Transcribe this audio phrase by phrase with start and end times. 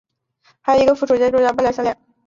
[0.61, 1.95] 还有一个附属建筑与叫拜楼相连。